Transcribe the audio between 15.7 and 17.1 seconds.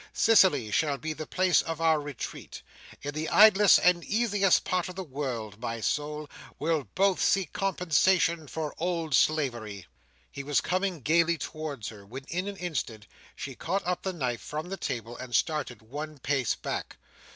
one pace back.